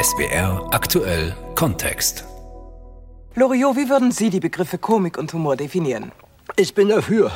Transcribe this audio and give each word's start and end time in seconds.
SBR 0.00 0.68
aktuell 0.72 1.34
Kontext. 1.54 2.24
Loriot, 3.34 3.76
wie 3.76 3.88
würden 3.88 4.12
Sie 4.12 4.30
die 4.30 4.40
Begriffe 4.40 4.78
Komik 4.78 5.18
und 5.18 5.32
Humor 5.32 5.56
definieren? 5.56 6.12
Ich 6.56 6.74
bin 6.74 6.88
dafür. 6.88 7.30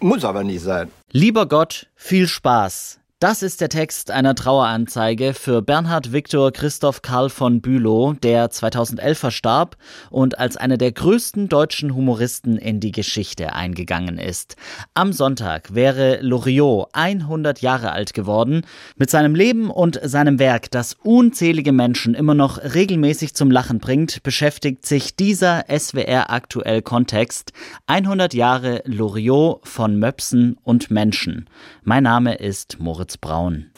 Muss 0.00 0.24
aber 0.24 0.44
nicht 0.44 0.62
sein. 0.62 0.90
Lieber 1.12 1.46
Gott, 1.46 1.86
viel 1.94 2.26
Spaß. 2.26 2.98
Das 3.18 3.42
ist 3.42 3.62
der 3.62 3.70
Text 3.70 4.10
einer 4.10 4.34
Traueranzeige 4.34 5.32
für 5.32 5.62
Bernhard 5.62 6.12
Viktor 6.12 6.52
Christoph 6.52 7.00
Karl 7.00 7.30
von 7.30 7.62
Bülow, 7.62 8.12
der 8.12 8.50
2011 8.50 9.18
verstarb 9.18 9.78
und 10.10 10.38
als 10.38 10.58
einer 10.58 10.76
der 10.76 10.92
größten 10.92 11.48
deutschen 11.48 11.94
Humoristen 11.94 12.58
in 12.58 12.78
die 12.78 12.92
Geschichte 12.92 13.54
eingegangen 13.54 14.18
ist. 14.18 14.56
Am 14.92 15.14
Sonntag 15.14 15.74
wäre 15.74 16.18
Loriot 16.20 16.90
100 16.92 17.62
Jahre 17.62 17.92
alt 17.92 18.12
geworden. 18.12 18.66
Mit 18.96 19.08
seinem 19.08 19.34
Leben 19.34 19.70
und 19.70 19.98
seinem 20.02 20.38
Werk, 20.38 20.70
das 20.70 20.92
unzählige 21.02 21.72
Menschen 21.72 22.12
immer 22.12 22.34
noch 22.34 22.58
regelmäßig 22.74 23.32
zum 23.32 23.50
Lachen 23.50 23.78
bringt, 23.78 24.22
beschäftigt 24.24 24.84
sich 24.84 25.16
dieser 25.16 25.64
SWR 25.74 26.28
aktuell 26.28 26.82
Kontext 26.82 27.54
100 27.86 28.34
Jahre 28.34 28.82
Loriot 28.84 29.66
von 29.66 29.98
Möpsen 29.98 30.58
und 30.64 30.90
Menschen. 30.90 31.48
Mein 31.82 32.02
Name 32.02 32.34
ist 32.34 32.78
Moritz 32.78 33.05
Moritz 33.06 33.16
Braun. 33.18 33.70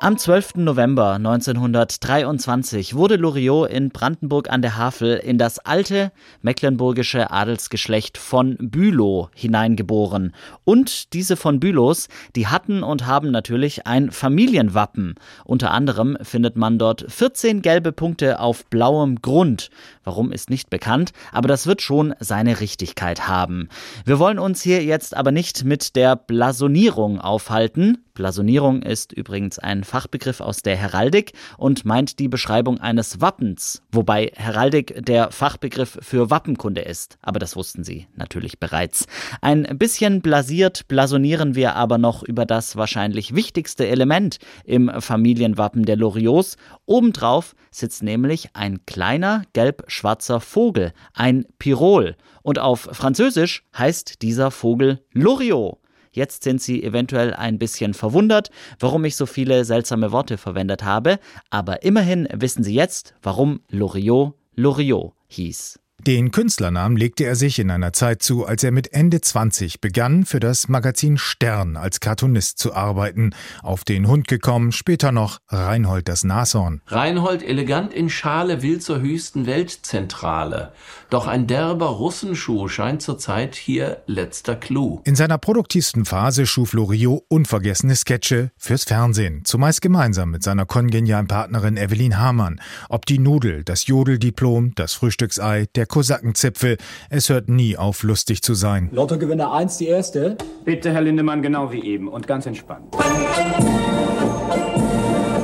Am 0.00 0.16
12. 0.16 0.58
November 0.58 1.14
1923 1.14 2.94
wurde 2.94 3.16
Loriot 3.16 3.68
in 3.68 3.88
Brandenburg 3.88 4.48
an 4.48 4.62
der 4.62 4.76
Havel 4.76 5.16
in 5.16 5.38
das 5.38 5.58
alte 5.58 6.12
mecklenburgische 6.40 7.32
Adelsgeschlecht 7.32 8.16
von 8.16 8.56
Bülow 8.60 9.28
hineingeboren. 9.34 10.36
Und 10.62 11.12
diese 11.14 11.34
von 11.34 11.58
Bülows, 11.58 12.06
die 12.36 12.46
hatten 12.46 12.84
und 12.84 13.06
haben 13.06 13.32
natürlich 13.32 13.88
ein 13.88 14.12
Familienwappen. 14.12 15.16
Unter 15.44 15.72
anderem 15.72 16.16
findet 16.22 16.54
man 16.54 16.78
dort 16.78 17.04
14 17.08 17.60
gelbe 17.60 17.90
Punkte 17.90 18.38
auf 18.38 18.66
blauem 18.66 19.20
Grund. 19.20 19.68
Warum 20.04 20.30
ist 20.30 20.48
nicht 20.48 20.70
bekannt, 20.70 21.10
aber 21.32 21.48
das 21.48 21.66
wird 21.66 21.82
schon 21.82 22.14
seine 22.20 22.60
Richtigkeit 22.60 23.26
haben. 23.26 23.68
Wir 24.04 24.20
wollen 24.20 24.38
uns 24.38 24.62
hier 24.62 24.84
jetzt 24.84 25.16
aber 25.16 25.32
nicht 25.32 25.64
mit 25.64 25.96
der 25.96 26.14
Blasonierung 26.14 27.20
aufhalten. 27.20 27.98
Blasonierung 28.18 28.82
ist 28.82 29.12
übrigens 29.12 29.60
ein 29.60 29.84
Fachbegriff 29.84 30.40
aus 30.40 30.62
der 30.62 30.74
Heraldik 30.76 31.34
und 31.56 31.84
meint 31.84 32.18
die 32.18 32.26
Beschreibung 32.26 32.80
eines 32.80 33.20
Wappens, 33.20 33.80
wobei 33.92 34.32
Heraldik 34.34 35.06
der 35.06 35.30
Fachbegriff 35.30 35.98
für 36.02 36.28
Wappenkunde 36.28 36.80
ist. 36.80 37.16
Aber 37.22 37.38
das 37.38 37.54
wussten 37.54 37.84
Sie 37.84 38.08
natürlich 38.16 38.58
bereits. 38.58 39.06
Ein 39.40 39.62
bisschen 39.78 40.20
blasiert 40.20 40.88
blasonieren 40.88 41.54
wir 41.54 41.76
aber 41.76 41.96
noch 41.96 42.24
über 42.24 42.44
das 42.44 42.74
wahrscheinlich 42.74 43.36
wichtigste 43.36 43.86
Element 43.86 44.38
im 44.64 44.90
Familienwappen 44.98 45.84
der 45.84 45.96
Loriots. 45.96 46.56
Obendrauf 46.86 47.54
sitzt 47.70 48.02
nämlich 48.02 48.48
ein 48.54 48.84
kleiner 48.84 49.44
gelb-schwarzer 49.52 50.40
Vogel, 50.40 50.92
ein 51.14 51.46
Pirol. 51.60 52.16
Und 52.42 52.58
auf 52.58 52.88
Französisch 52.90 53.62
heißt 53.76 54.22
dieser 54.22 54.50
Vogel 54.50 55.04
Loriot. 55.12 55.78
Jetzt 56.18 56.42
sind 56.42 56.60
Sie 56.60 56.82
eventuell 56.82 57.32
ein 57.32 57.60
bisschen 57.60 57.94
verwundert, 57.94 58.50
warum 58.80 59.04
ich 59.04 59.14
so 59.14 59.24
viele 59.24 59.64
seltsame 59.64 60.10
Worte 60.10 60.36
verwendet 60.36 60.82
habe, 60.82 61.20
aber 61.48 61.84
immerhin 61.84 62.26
wissen 62.32 62.64
Sie 62.64 62.74
jetzt, 62.74 63.14
warum 63.22 63.60
Loriot 63.70 64.34
Loriot 64.56 65.12
hieß. 65.28 65.78
Den 66.06 66.30
Künstlernamen 66.30 66.96
legte 66.96 67.24
er 67.24 67.34
sich 67.34 67.58
in 67.58 67.72
einer 67.72 67.92
Zeit 67.92 68.22
zu, 68.22 68.46
als 68.46 68.62
er 68.62 68.70
mit 68.70 68.92
Ende 68.92 69.20
20 69.20 69.80
begann, 69.80 70.24
für 70.24 70.38
das 70.38 70.68
Magazin 70.68 71.18
Stern 71.18 71.76
als 71.76 71.98
Cartoonist 71.98 72.58
zu 72.58 72.72
arbeiten. 72.72 73.34
Auf 73.64 73.82
den 73.82 74.06
Hund 74.06 74.28
gekommen, 74.28 74.70
später 74.70 75.10
noch 75.10 75.40
Reinhold 75.48 76.08
das 76.08 76.22
Nashorn. 76.22 76.82
Reinhold 76.86 77.42
elegant 77.42 77.92
in 77.92 78.10
Schale 78.10 78.62
will 78.62 78.80
zur 78.80 79.00
höchsten 79.00 79.46
Weltzentrale. 79.46 80.72
Doch 81.10 81.26
ein 81.26 81.48
derber 81.48 81.86
Russenschuh 81.86 82.68
scheint 82.68 83.02
zurzeit 83.02 83.56
hier 83.56 84.02
letzter 84.06 84.54
Clou. 84.54 85.00
In 85.04 85.16
seiner 85.16 85.38
produktivsten 85.38 86.04
Phase 86.04 86.46
schuf 86.46 86.74
Loriot 86.74 87.24
unvergessene 87.28 87.96
Sketche 87.96 88.52
fürs 88.56 88.84
Fernsehen, 88.84 89.44
zumeist 89.44 89.82
gemeinsam 89.82 90.30
mit 90.30 90.44
seiner 90.44 90.64
kongenialen 90.64 91.26
Partnerin 91.26 91.76
Evelyn 91.76 92.18
Hamann. 92.18 92.60
Ob 92.88 93.04
die 93.04 93.18
Nudel, 93.18 93.64
das 93.64 93.86
Jodeldiplom, 93.88 94.76
das 94.76 94.92
Frühstücksei, 94.92 95.66
der 95.74 95.87
Kosakenzipfel. 95.88 96.76
Es 97.10 97.28
hört 97.28 97.48
nie 97.48 97.76
auf, 97.76 98.02
lustig 98.02 98.42
zu 98.42 98.54
sein. 98.54 98.88
Lottogewinner 98.92 99.52
1, 99.52 99.78
die 99.78 99.86
erste. 99.86 100.36
Bitte, 100.64 100.92
Herr 100.92 101.02
Lindemann, 101.02 101.42
genau 101.42 101.72
wie 101.72 101.82
eben 101.82 102.08
und 102.08 102.26
ganz 102.26 102.46
entspannt. 102.46 102.94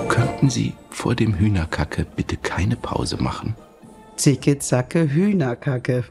Könnten 0.08 0.50
Sie 0.50 0.74
vor 0.90 1.14
dem 1.14 1.34
Hühnerkacke 1.34 2.06
bitte 2.16 2.36
keine 2.36 2.76
Pause 2.76 3.16
machen? 3.22 3.56
Zicke, 4.16 4.58
zacke, 4.58 5.10
Hühnerkacke. 5.10 6.04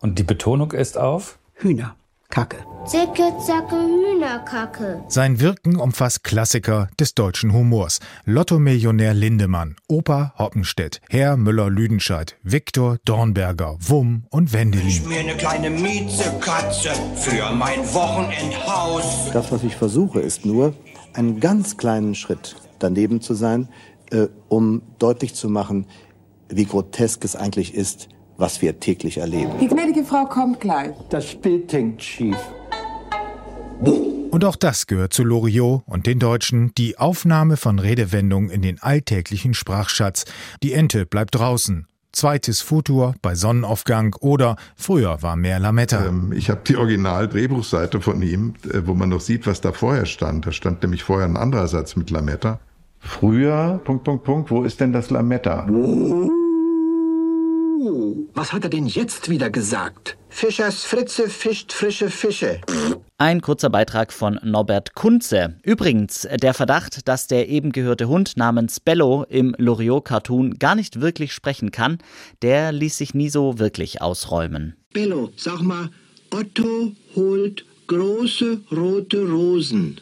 Und 0.00 0.18
die 0.18 0.24
Betonung 0.24 0.72
ist 0.72 0.98
auf? 0.98 1.38
Hühner. 1.54 1.96
Kacke. 2.30 2.56
Zicke, 2.86 3.32
zacke, 3.38 3.76
Hühnerkacke. 3.76 5.02
Sein 5.08 5.40
Wirken 5.40 5.76
umfasst 5.76 6.22
Klassiker 6.22 6.88
des 7.00 7.14
deutschen 7.14 7.52
Humors. 7.52 8.00
Lotto-Millionär 8.24 9.14
Lindemann, 9.14 9.76
Opa 9.88 10.34
Hoppenstedt, 10.36 11.00
Herr 11.08 11.36
Müller-Lüdenscheid, 11.36 12.36
Viktor 12.42 12.98
Dornberger, 13.04 13.76
Wumm 13.80 14.26
und 14.30 14.52
Wendelin. 14.52 14.86
Ich 14.86 15.06
mir 15.06 15.20
eine 15.20 15.36
kleine 15.36 15.70
Miezekatze 15.70 16.90
für 17.14 17.52
mein 17.54 17.80
Wochenendhaus. 17.94 19.30
Das, 19.32 19.50
was 19.50 19.62
ich 19.64 19.76
versuche, 19.76 20.20
ist 20.20 20.44
nur, 20.44 20.74
einen 21.14 21.40
ganz 21.40 21.76
kleinen 21.76 22.14
Schritt 22.14 22.56
daneben 22.78 23.20
zu 23.20 23.34
sein, 23.34 23.68
äh, 24.10 24.28
um 24.48 24.82
deutlich 24.98 25.34
zu 25.34 25.48
machen, 25.48 25.86
wie 26.48 26.64
grotesk 26.64 27.24
es 27.24 27.36
eigentlich 27.36 27.74
ist, 27.74 28.08
was 28.36 28.62
wir 28.62 28.80
täglich 28.80 29.18
erleben. 29.18 29.52
Die 29.60 29.68
gnädige 29.68 30.04
Frau 30.04 30.24
kommt 30.26 30.60
gleich. 30.60 30.92
Das 31.10 31.34
Bild 31.34 31.72
hängt 31.72 32.02
schief. 32.02 32.36
Und 34.30 34.44
auch 34.44 34.56
das 34.56 34.86
gehört 34.86 35.12
zu 35.12 35.22
Loriot 35.22 35.82
und 35.86 36.06
den 36.06 36.18
Deutschen, 36.18 36.72
die 36.76 36.98
Aufnahme 36.98 37.56
von 37.56 37.78
Redewendungen 37.78 38.50
in 38.50 38.62
den 38.62 38.82
alltäglichen 38.82 39.54
Sprachschatz. 39.54 40.24
Die 40.62 40.72
Ente 40.72 41.06
bleibt 41.06 41.36
draußen. 41.36 41.86
Zweites 42.10 42.60
Futur 42.60 43.14
bei 43.22 43.34
Sonnenaufgang 43.34 44.14
oder 44.20 44.56
früher 44.76 45.22
war 45.22 45.36
mehr 45.36 45.58
Lametta. 45.58 46.06
Ähm, 46.06 46.32
ich 46.32 46.50
habe 46.50 46.62
die 46.66 46.76
Original-Drehbuchseite 46.76 48.00
von 48.00 48.22
ihm, 48.22 48.54
äh, 48.72 48.82
wo 48.84 48.94
man 48.94 49.08
noch 49.08 49.20
sieht, 49.20 49.46
was 49.46 49.60
da 49.60 49.72
vorher 49.72 50.06
stand. 50.06 50.46
Da 50.46 50.52
stand 50.52 50.82
nämlich 50.82 51.02
vorher 51.02 51.28
ein 51.28 51.36
anderer 51.36 51.66
Satz 51.68 51.96
mit 51.96 52.10
Lametta. 52.10 52.60
Früher, 53.00 53.80
Punkt, 53.84 54.04
Punkt, 54.04 54.24
Punkt, 54.24 54.50
wo 54.50 54.64
ist 54.64 54.80
denn 54.80 54.92
das 54.92 55.10
Lametta? 55.10 55.66
Was 58.34 58.52
hat 58.52 58.64
er 58.64 58.70
denn 58.70 58.86
jetzt 58.86 59.28
wieder 59.28 59.50
gesagt? 59.50 60.16
Fischers 60.28 60.84
Fritze 60.84 61.28
fischt 61.28 61.72
frische 61.72 62.10
Fische. 62.10 62.60
Ein 63.18 63.40
kurzer 63.40 63.70
Beitrag 63.70 64.12
von 64.12 64.40
Norbert 64.42 64.94
Kunze. 64.94 65.60
Übrigens, 65.62 66.26
der 66.42 66.54
Verdacht, 66.54 67.06
dass 67.06 67.26
der 67.26 67.48
eben 67.48 67.72
gehörte 67.72 68.08
Hund 68.08 68.36
namens 68.36 68.80
Bello 68.80 69.24
im 69.28 69.54
Loriot-Cartoon 69.58 70.58
gar 70.58 70.74
nicht 70.74 71.00
wirklich 71.00 71.32
sprechen 71.32 71.70
kann, 71.70 71.98
der 72.42 72.72
ließ 72.72 72.98
sich 72.98 73.14
nie 73.14 73.28
so 73.28 73.58
wirklich 73.58 74.02
ausräumen. 74.02 74.74
Bello, 74.92 75.30
sag 75.36 75.62
mal, 75.62 75.90
Otto 76.30 76.92
holt 77.14 77.64
große 77.86 78.60
rote 78.72 79.28
Rosen. 79.28 80.00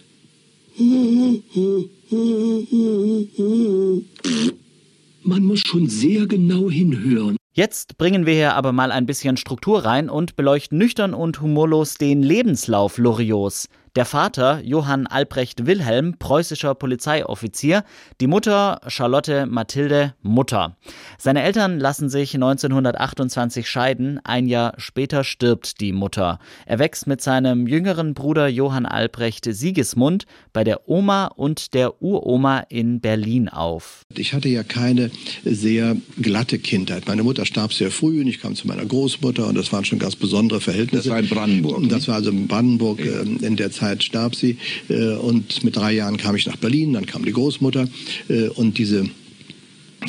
Man 5.25 5.45
muss 5.45 5.61
schon 5.61 5.89
sehr 5.89 6.27
genau 6.27 6.71
hinhören. 6.71 7.37
Jetzt 7.55 7.99
bringen 7.99 8.25
wir 8.25 8.33
hier 8.33 8.55
aber 8.55 8.73
mal 8.73 8.91
ein 8.91 9.05
bisschen 9.05 9.37
Struktur 9.37 9.85
rein 9.85 10.09
und 10.09 10.37
beleuchten 10.37 10.79
nüchtern 10.79 11.13
und 11.13 11.43
humorlos 11.43 11.99
den 11.99 12.23
Lebenslauf 12.23 12.97
Loriots. 12.97 13.69
Der 13.95 14.07
Vater 14.07 14.63
Johann 14.65 15.07
Albrecht 15.07 15.67
Wilhelm, 15.67 16.17
preußischer 16.19 16.75
Polizeioffizier, 16.75 17.85
die 18.23 18.27
Mutter 18.27 18.81
Charlotte 18.87 19.45
Mathilde 19.45 20.15
Mutter. 20.23 20.79
Seine 21.19 21.43
Eltern 21.43 21.79
lassen 21.79 22.09
sich 22.09 22.33
1928 22.33 23.69
scheiden, 23.69 24.19
ein 24.25 24.47
Jahr 24.47 24.73
später 24.79 25.25
stirbt 25.25 25.83
die 25.83 25.93
Mutter. 25.93 26.39
Er 26.65 26.79
wächst 26.79 27.07
mit 27.07 27.21
seinem 27.21 27.67
jüngeren 27.67 28.15
Bruder 28.15 28.49
Johann 28.49 28.87
Albrecht 28.87 29.45
Sigismund 29.45 30.25
bei 30.55 30.65
der 30.65 30.89
Oma 30.89 31.27
und 31.27 31.75
der 31.75 32.01
Uroma 32.01 32.61
in 32.71 33.03
Berlin 33.03 33.51
auf. 33.51 34.07
Ich 34.17 34.33
hatte 34.33 34.49
ja 34.49 34.63
keine 34.63 35.11
sehr 35.45 35.99
glatte 36.19 36.59
Kindheit. 36.59 37.07
Meine 37.07 37.25
Mutter 37.25 37.45
starb 37.45 37.75
sehr 37.75 37.91
früh 37.91 38.23
und 38.23 38.27
ich 38.27 38.41
kam 38.41 38.55
zu 38.55 38.67
meiner 38.67 38.87
Großmutter 38.87 39.47
und 39.47 39.55
das 39.55 39.71
waren 39.71 39.85
schon 39.85 39.99
ganz 39.99 40.17
besondere 40.17 40.63
Verhältnisse. 40.63 41.11
Das 41.11 41.13
war 41.13 41.19
in 41.19 41.29
Brandenburg. 41.29 41.91
Das 41.91 42.09
war 42.09 42.15
also 42.15 42.31
in 42.31 42.49
Brandenburg 42.49 43.05
ja. 43.05 43.21
in 43.21 43.57
der 43.57 43.71
Zeit 43.71 43.82
Zeit 43.83 44.05
starb 44.05 44.37
sie 44.37 44.59
äh, 44.89 45.15
und 45.15 45.65
mit 45.65 45.77
drei 45.77 45.93
Jahren 45.93 46.17
kam 46.17 46.37
ich 46.37 46.47
nach 46.47 46.57
Berlin, 46.57 46.93
dann 46.93 47.07
kam 47.07 47.25
die 47.25 47.33
Großmutter 47.33 47.89
äh, 48.29 48.49
und 48.49 48.79
diese 48.79 49.09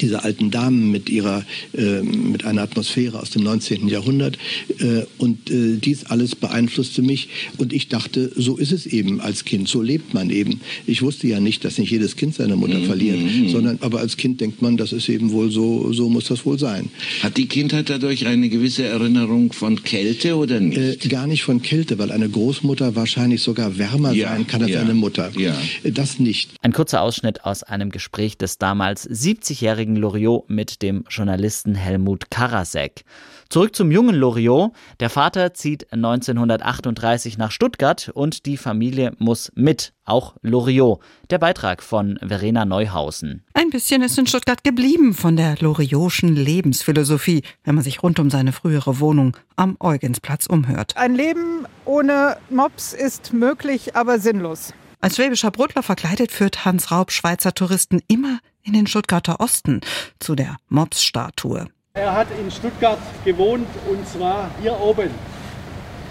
diese 0.02 0.24
alten 0.24 0.52
Damen 0.52 0.92
mit 0.92 1.10
ihrer 1.10 1.46
äh, 1.74 2.02
mit 2.02 2.46
einer 2.46 2.62
Atmosphäre 2.62 3.20
aus 3.20 3.30
dem 3.32 3.44
19. 3.44 3.88
Jahrhundert 3.88 4.38
äh, 4.80 5.04
und 5.18 5.50
äh, 5.50 5.78
dies 5.78 6.06
alles 6.06 6.36
beeinflusste 6.36 7.02
mich 7.02 7.30
und 7.58 7.74
ich 7.74 7.90
dachte, 7.90 8.32
so 8.36 8.58
ist 8.58 8.72
es 8.72 8.86
eben 8.86 9.22
als 9.22 9.46
Kind, 9.46 9.68
so 9.68 9.82
lebt 9.82 10.14
man 10.14 10.30
eben. 10.30 10.62
Ich 10.88 11.02
wusste 11.02 11.28
ja 11.28 11.40
nicht, 11.40 11.66
dass 11.66 11.78
nicht 11.78 11.92
jedes 11.92 12.16
Kind 12.16 12.36
seine 12.36 12.56
Mutter 12.56 12.80
mhm. 12.80 12.86
verliert, 12.86 13.20
mhm. 13.20 13.50
sondern 13.50 13.78
aber 13.82 14.00
als 14.00 14.18
Kind 14.18 14.42
denkt 14.42 14.62
man, 14.62 14.78
das 14.78 14.94
ist 14.94 15.10
eben 15.10 15.32
wohl 15.32 15.52
so, 15.52 15.92
so 15.94 16.10
muss 16.10 16.26
das 16.26 16.46
wohl 16.46 16.60
sein. 16.60 16.90
Hat 17.22 17.38
die 17.38 17.48
Kindheit 17.48 17.90
dadurch 17.90 18.26
eine 18.28 18.50
gewisse 18.50 18.84
Erinnerung 18.84 19.54
von 19.54 19.84
Kälte 19.84 20.36
oder 20.36 20.60
nicht? 20.60 21.06
Äh, 21.06 21.08
gar 21.08 21.28
nicht 21.28 21.44
von 21.44 21.62
Kälte, 21.62 22.00
weil 22.00 22.12
eine 22.12 22.30
Großmutter 22.30 22.96
wahrscheinlich 22.96 23.42
sogar 23.42 23.78
wärmer 23.78 24.14
ja, 24.14 24.30
sein 24.30 24.48
kann 24.48 24.62
als 24.62 24.72
ja, 24.72 24.82
eine 24.82 24.94
Mutter. 24.94 25.32
Ja. 25.38 25.56
Das 25.84 26.20
nicht. 26.20 26.52
Ein 26.62 26.74
kurzer 26.74 27.02
Ausschnitt 27.02 27.44
aus 27.44 27.64
einem 27.64 27.90
Gespräch 27.90 28.38
des 28.38 28.58
damals 28.58 29.10
70-jährigen 29.10 29.83
zehnjährigen 29.84 29.96
Loriot 29.98 30.50
mit 30.50 30.82
dem 30.82 31.04
Journalisten 31.10 31.76
Helmut 31.76 32.32
Karasek. 32.32 33.04
Zurück 33.50 33.76
zum 33.76 33.92
jungen 33.92 34.16
Loriot. 34.16 34.72
Der 35.00 35.10
Vater 35.10 35.54
zieht 35.54 35.92
1938 35.92 37.38
nach 37.38 37.52
Stuttgart 37.52 38.10
und 38.14 38.46
die 38.46 38.58
Familie 38.58 39.14
muss 39.20 39.52
mit. 39.56 39.94
Auch 40.06 40.36
Loriot. 40.42 41.00
Der 41.30 41.38
Beitrag 41.38 41.82
von 41.82 42.18
Verena 42.26 42.66
Neuhausen. 42.66 43.44
Ein 43.54 43.70
bisschen 43.70 44.02
ist 44.02 44.18
in 44.18 44.28
Stuttgart 44.28 44.64
geblieben 44.64 45.14
von 45.14 45.36
der 45.38 45.56
Loriotschen 45.60 46.36
Lebensphilosophie, 46.36 47.44
wenn 47.64 47.76
man 47.76 47.84
sich 47.84 48.04
rund 48.04 48.20
um 48.20 48.30
seine 48.30 48.52
frühere 48.52 49.00
Wohnung 49.00 49.38
am 49.56 49.78
Eugensplatz 49.80 50.46
umhört. 50.46 50.98
Ein 50.98 51.16
Leben 51.16 51.66
ohne 51.86 52.38
Mops 52.50 52.94
ist 52.94 53.34
möglich, 53.34 53.96
aber 53.96 54.20
sinnlos. 54.20 54.74
Als 55.00 55.18
schwäbischer 55.18 55.52
Brotler 55.52 55.84
verkleidet 55.84 56.32
führt 56.32 56.64
Hans 56.66 56.92
Raub 56.92 57.12
Schweizer 57.12 57.54
Touristen 57.54 58.02
immer 58.08 58.40
in 58.64 58.74
den 58.74 58.88
Stuttgarter 58.88 59.40
Osten 59.40 59.82
zu 60.20 60.36
der 60.36 60.58
Mops-Statue. 60.70 61.68
Er 61.94 62.14
hat 62.14 62.28
in 62.40 62.50
Stuttgart 62.50 63.00
gewohnt 63.24 63.68
und 63.90 64.08
zwar 64.08 64.50
hier 64.62 64.80
oben 64.80 65.10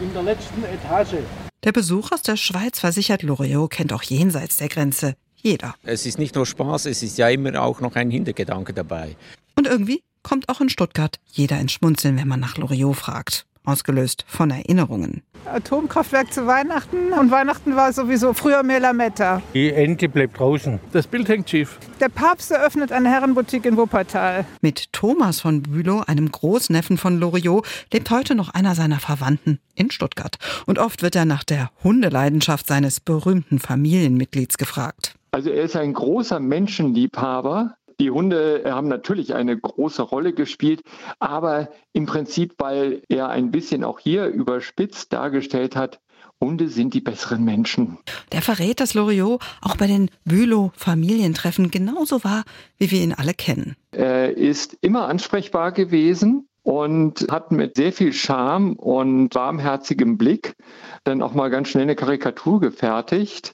in 0.00 0.12
der 0.12 0.22
letzten 0.22 0.62
Etage. 0.64 1.22
Der 1.64 1.72
Besuch 1.72 2.12
aus 2.12 2.22
der 2.22 2.36
Schweiz 2.36 2.80
versichert, 2.80 3.22
Loriot 3.22 3.70
kennt 3.70 3.92
auch 3.92 4.02
jenseits 4.02 4.56
der 4.56 4.68
Grenze 4.68 5.14
jeder. 5.36 5.74
Es 5.82 6.06
ist 6.06 6.18
nicht 6.18 6.34
nur 6.34 6.46
Spaß, 6.46 6.86
es 6.86 7.02
ist 7.02 7.18
ja 7.18 7.28
immer 7.28 7.60
auch 7.60 7.80
noch 7.80 7.96
ein 7.96 8.10
Hintergedanke 8.10 8.72
dabei. 8.72 9.16
Und 9.56 9.66
irgendwie 9.66 10.02
kommt 10.22 10.48
auch 10.48 10.60
in 10.60 10.68
Stuttgart 10.68 11.18
jeder 11.32 11.58
ins 11.58 11.72
Schmunzeln, 11.72 12.16
wenn 12.16 12.28
man 12.28 12.40
nach 12.40 12.56
Loriot 12.56 12.96
fragt 12.96 13.46
ausgelöst 13.64 14.24
von 14.26 14.50
Erinnerungen. 14.50 15.22
Atomkraftwerk 15.46 16.32
zu 16.32 16.46
Weihnachten 16.46 17.12
und 17.12 17.30
Weihnachten 17.30 17.76
war 17.76 17.92
sowieso 17.92 18.32
früher 18.32 18.62
mehr 18.62 18.80
Lametta. 18.80 19.42
Die 19.54 19.72
Ente 19.72 20.08
bleibt 20.08 20.38
draußen. 20.38 20.80
Das 20.92 21.06
Bild 21.06 21.28
hängt 21.28 21.50
schief. 21.50 21.78
Der 22.00 22.08
Papst 22.08 22.50
eröffnet 22.50 22.92
eine 22.92 23.10
Herrenboutique 23.10 23.66
in 23.66 23.76
Wuppertal. 23.76 24.44
Mit 24.60 24.92
Thomas 24.92 25.40
von 25.40 25.62
Bülow, 25.62 26.02
einem 26.06 26.30
Großneffen 26.30 26.98
von 26.98 27.18
Loriot, 27.18 27.66
lebt 27.92 28.10
heute 28.10 28.34
noch 28.34 28.50
einer 28.50 28.74
seiner 28.74 29.00
Verwandten 29.00 29.58
in 29.74 29.90
Stuttgart. 29.90 30.38
Und 30.66 30.78
oft 30.78 31.02
wird 31.02 31.16
er 31.16 31.24
nach 31.24 31.44
der 31.44 31.70
Hundeleidenschaft 31.84 32.66
seines 32.66 33.00
berühmten 33.00 33.58
Familienmitglieds 33.58 34.58
gefragt. 34.58 35.14
Also 35.34 35.48
er 35.48 35.62
ist 35.62 35.76
ein 35.76 35.94
großer 35.94 36.40
Menschenliebhaber, 36.40 37.74
die 38.02 38.10
Hunde 38.10 38.64
haben 38.66 38.88
natürlich 38.88 39.32
eine 39.32 39.56
große 39.56 40.02
Rolle 40.02 40.32
gespielt, 40.32 40.82
aber 41.20 41.68
im 41.92 42.06
Prinzip, 42.06 42.54
weil 42.58 43.02
er 43.08 43.28
ein 43.28 43.52
bisschen 43.52 43.84
auch 43.84 44.00
hier 44.00 44.26
überspitzt 44.26 45.12
dargestellt 45.12 45.76
hat, 45.76 46.00
Hunde 46.40 46.68
sind 46.68 46.94
die 46.94 47.00
besseren 47.00 47.44
Menschen. 47.44 47.98
Der 48.32 48.42
verrät, 48.42 48.80
dass 48.80 48.94
Loriot 48.94 49.40
auch 49.60 49.76
bei 49.76 49.86
den 49.86 50.10
Bülow-Familientreffen 50.24 51.70
genauso 51.70 52.24
war, 52.24 52.42
wie 52.76 52.90
wir 52.90 53.00
ihn 53.00 53.14
alle 53.14 53.34
kennen. 53.34 53.76
Er 53.92 54.36
ist 54.36 54.76
immer 54.80 55.06
ansprechbar 55.06 55.70
gewesen 55.70 56.48
und 56.64 57.28
hat 57.30 57.52
mit 57.52 57.76
sehr 57.76 57.92
viel 57.92 58.12
Charme 58.12 58.72
und 58.72 59.32
warmherzigem 59.36 60.18
Blick 60.18 60.56
dann 61.04 61.22
auch 61.22 61.34
mal 61.34 61.50
ganz 61.50 61.68
schnell 61.68 61.84
eine 61.84 61.94
Karikatur 61.94 62.60
gefertigt 62.60 63.52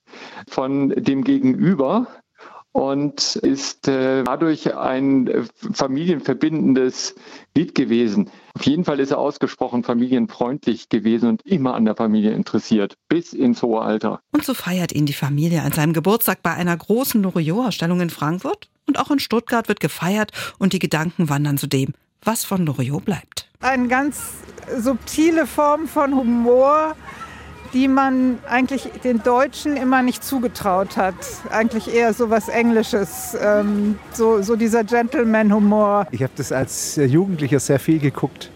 von 0.49 0.89
dem 0.89 1.23
Gegenüber, 1.23 2.07
und 2.73 3.37
ist 3.37 3.89
äh, 3.89 4.25
dadurch 4.25 4.75
ein 4.77 5.27
äh, 5.27 5.43
familienverbindendes 5.73 7.15
Lied 7.57 7.75
gewesen. 7.75 8.31
Auf 8.55 8.65
jeden 8.65 8.85
Fall 8.85 9.01
ist 9.01 9.11
er 9.11 9.19
ausgesprochen 9.19 9.83
familienfreundlich 9.85 10.89
gewesen 10.89 11.29
und 11.29 11.43
immer 11.47 11.75
an 11.75 11.85
der 11.85 11.97
Familie 11.97 12.33
interessiert, 12.33 12.97
bis 13.09 13.33
ins 13.33 13.63
hohe 13.63 13.81
Alter. 13.81 14.21
Und 14.33 14.45
so 14.45 14.55
feiert 14.55 14.93
ihn 14.93 15.07
die 15.07 15.13
Familie 15.13 15.63
an 15.63 15.73
seinem 15.73 15.93
Geburtstag 15.93 16.43
bei 16.43 16.55
einer 16.55 16.77
großen 16.77 17.23
Loriot-Ausstellung 17.23 18.01
in 18.01 18.11
Frankfurt. 18.11 18.69
Und 18.87 18.99
auch 18.99 19.11
in 19.11 19.19
Stuttgart 19.19 19.69
wird 19.69 19.81
gefeiert 19.81 20.33
und 20.59 20.73
die 20.73 20.79
Gedanken 20.79 21.29
wandern 21.29 21.59
zu 21.59 21.67
dem, 21.67 21.93
was 22.23 22.45
von 22.45 22.65
Loriot 22.65 23.05
bleibt. 23.05 23.51
Eine 23.61 23.89
ganz 23.89 24.35
subtile 24.79 25.47
Form 25.47 25.89
von 25.89 26.15
Humor, 26.15 26.97
die 27.73 27.89
man 27.89 28.39
eigentlich 28.49 28.89
den 29.05 29.23
Deutschen 29.23 29.77
immer 29.77 30.03
nicht 30.03 30.25
zugetraut 30.25 30.97
hat. 30.97 31.15
Eigentlich 31.51 31.93
eher 31.95 32.13
so 32.13 32.31
was 32.31 32.49
Englisches, 32.49 33.37
ähm, 33.41 33.99
so, 34.13 34.43
so 34.43 34.57
dieser 34.57 34.85
Gentleman-Humor. 34.85 36.07
Ich 36.11 36.23
habe 36.23 36.33
das 36.37 36.53
als 36.53 36.97
Jugendlicher 36.97 37.61
sehr 37.61 37.79
viel 37.79 37.99
geguckt. 37.99 38.51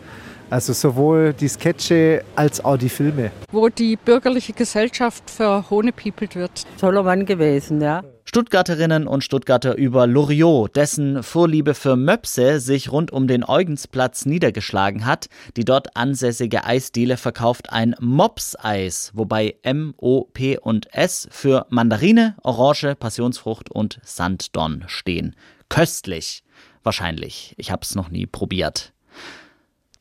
Also 0.52 0.74
sowohl 0.74 1.32
die 1.32 1.48
Sketche 1.48 2.22
als 2.36 2.62
auch 2.62 2.76
die 2.76 2.90
Filme. 2.90 3.30
Wo 3.50 3.70
die 3.70 3.96
bürgerliche 3.96 4.52
Gesellschaft 4.52 5.30
verhohnepiepelt 5.30 6.36
wird. 6.36 6.66
Toller 6.78 7.04
Mann 7.04 7.24
gewesen, 7.24 7.80
ja. 7.80 8.02
Stuttgarterinnen 8.26 9.06
und 9.06 9.24
Stuttgarter 9.24 9.78
über 9.78 10.06
Loriot, 10.06 10.76
dessen 10.76 11.22
Vorliebe 11.22 11.72
für 11.72 11.96
Möpse 11.96 12.60
sich 12.60 12.92
rund 12.92 13.10
um 13.14 13.28
den 13.28 13.44
Eugensplatz 13.44 14.26
niedergeschlagen 14.26 15.06
hat. 15.06 15.30
Die 15.56 15.64
dort 15.64 15.96
ansässige 15.96 16.66
Eisdiele 16.66 17.16
verkauft 17.16 17.72
ein 17.72 17.96
Mops-Eis, 17.98 19.10
wobei 19.14 19.54
M, 19.62 19.94
O, 19.96 20.24
P 20.34 20.58
und 20.58 20.92
S 20.92 21.28
für 21.30 21.64
Mandarine, 21.70 22.36
Orange, 22.42 22.94
Passionsfrucht 22.94 23.70
und 23.70 24.00
Sanddorn 24.04 24.84
stehen. 24.86 25.34
Köstlich. 25.70 26.44
Wahrscheinlich. 26.82 27.54
Ich 27.56 27.70
hab's 27.70 27.94
noch 27.94 28.10
nie 28.10 28.26
probiert. 28.26 28.92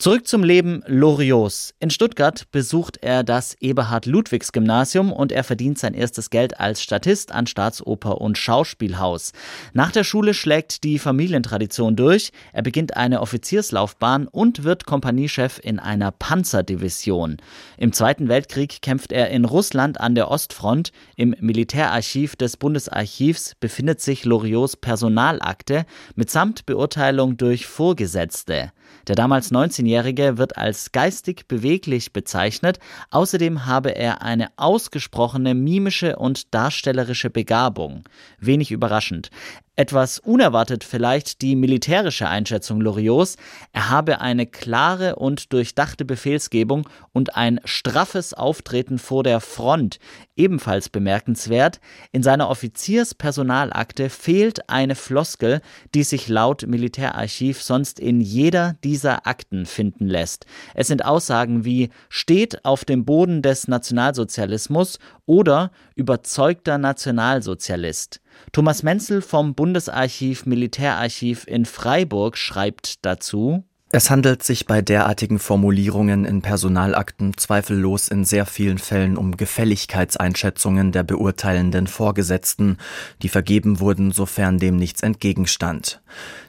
Zurück 0.02 0.28
zum 0.28 0.44
Leben 0.44 0.82
Loriots. 0.88 1.76
In 1.80 1.92
Stuttgart 1.92 2.48
besucht 2.52 2.98
er 3.04 3.24
das 3.24 3.56
Eberhard-Ludwigs-Gymnasium 3.62 5.14
und 5.14 5.32
er 5.32 5.44
verdient 5.44 5.78
sein 5.78 5.94
erstes 5.94 6.32
Geld 6.32 6.60
als 6.60 6.82
Statist 6.82 7.32
an 7.32 7.46
Staatsoper 7.46 8.20
und 8.20 8.36
Schauspielhaus. 8.36 9.32
Nach 9.74 9.92
der 9.92 10.04
Schule 10.04 10.34
schlägt 10.34 10.84
die 10.86 10.98
Familientradition 10.98 11.96
durch. 11.96 12.32
Er 12.52 12.64
beginnt 12.64 12.98
eine 12.98 13.22
Offizierslaufbahn 13.22 14.28
und 14.28 14.64
wird 14.64 14.88
Kompaniechef 14.88 15.60
in 15.62 15.78
einer 15.78 16.10
Panzerdivision. 16.10 17.38
Im 17.78 17.94
Zweiten 17.94 18.28
Weltkrieg 18.28 18.82
kämpft 18.82 19.12
er 19.12 19.30
in 19.30 19.46
Russland 19.46 20.02
an 20.02 20.16
der 20.16 20.32
Ostfront. 20.32 20.92
Im 21.16 21.36
Militärarchiv 21.40 22.36
des 22.36 22.58
Bundesarchivs 22.58 23.54
befindet 23.60 24.02
sich 24.02 24.26
Loriots 24.26 24.78
Personalakte 24.78 25.86
mitsamt 26.16 26.66
Beurteilung 26.66 27.38
durch 27.38 27.68
Vorgesetzte. 27.68 28.72
Der 29.08 29.16
damals 29.16 29.52
19-Jährige 29.52 30.38
wird 30.38 30.58
als 30.58 30.92
geistig 30.92 31.48
beweglich 31.48 32.14
bezeichnet. 32.14 32.80
Außerdem 33.10 33.66
habe 33.66 33.96
er 33.96 34.22
eine 34.22 34.50
ausgesprochene 34.58 35.54
mimische 35.54 36.16
und 36.16 36.54
darstellerische 36.54 37.30
Begabung. 37.30 38.04
Wenig 38.40 38.72
überraschend. 38.72 39.30
Etwas 39.78 40.20
unerwartet 40.20 40.84
vielleicht 40.84 41.42
die 41.42 41.56
militärische 41.56 42.28
Einschätzung 42.28 42.82
Loriots. 42.82 43.38
Er 43.72 43.90
habe 43.90 44.20
eine 44.20 44.46
klare 44.46 45.16
und 45.16 45.54
durchdachte 45.54 46.04
Befehlsgebung 46.04 46.90
und 47.14 47.38
ein 47.38 47.62
straffes 47.64 48.34
Auftreten 48.34 49.00
vor 49.00 49.24
der 49.24 49.40
Front. 49.40 50.00
Ebenfalls 50.36 50.90
bemerkenswert, 50.90 51.80
in 52.12 52.22
seiner 52.22 52.50
Offizierspersonalakte 52.50 54.10
fehlt 54.10 54.70
eine 54.70 54.96
Floskel, 54.96 55.62
die 55.96 56.04
sich 56.04 56.28
laut 56.28 56.68
Militärarchiv 56.68 57.64
sonst 57.64 57.98
in 57.98 58.20
jeder 58.20 58.76
dieser 58.84 59.26
Akten 59.26 59.66
finden 59.66 60.08
lässt. 60.08 60.46
Es 60.74 60.88
sind 60.88 61.06
Aussagen 61.06 61.64
wie 61.64 61.92
steht 62.10 62.66
auf 62.66 62.84
dem 62.84 63.06
Boden 63.06 63.42
des 63.42 63.70
Nationalsozialismus 63.70 65.00
oder 65.26 65.72
überzeugter 65.96 66.78
Nationalsozialist. 66.78 68.21
Thomas 68.52 68.84
Menzel 68.84 69.22
vom 69.22 69.56
Bundesarchiv 69.56 70.46
Militärarchiv 70.46 71.46
in 71.48 71.66
Freiburg 71.66 72.38
schreibt 72.38 73.06
dazu 73.06 73.64
Es 73.94 74.10
handelt 74.10 74.42
sich 74.42 74.68
bei 74.68 74.82
derartigen 74.82 75.38
Formulierungen 75.38 76.24
in 76.24 76.42
Personalakten 76.42 77.36
zweifellos 77.36 78.08
in 78.08 78.24
sehr 78.24 78.46
vielen 78.46 78.78
Fällen 78.78 79.18
um 79.18 79.36
Gefälligkeitseinschätzungen 79.36 80.94
der 80.94 81.04
beurteilenden 81.04 81.88
Vorgesetzten, 81.88 82.78
die 83.22 83.28
vergeben 83.28 83.82
wurden, 83.82 84.12
sofern 84.12 84.60
dem 84.60 84.78
nichts 84.78 85.04
entgegenstand. 85.04 86.02